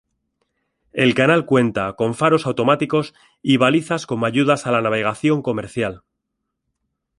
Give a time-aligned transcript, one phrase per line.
[0.93, 3.13] El canal cuenta con faros automáticos
[3.43, 6.01] y balizas como ayudas a la navegación comercial.